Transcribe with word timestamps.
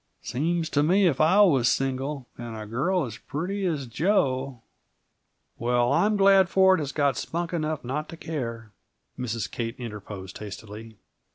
"Seems 0.23 0.67
to 0.71 0.81
me, 0.81 1.05
if 1.05 1.21
I 1.21 1.41
was 1.41 1.69
single, 1.69 2.25
and 2.35 2.57
a 2.57 2.65
girl 2.65 3.05
as 3.05 3.19
pretty 3.19 3.67
as 3.67 3.85
Jo" 3.85 4.63
"Well, 5.59 5.93
I'm 5.93 6.17
glad 6.17 6.49
Ford 6.49 6.79
has 6.79 6.91
got 6.91 7.15
spunk 7.17 7.53
enough 7.53 7.83
not 7.83 8.09
to 8.09 8.17
care," 8.17 8.71
Mrs. 9.15 9.51
Kate 9.51 9.75
interposed 9.77 10.39
hastily. 10.39 10.97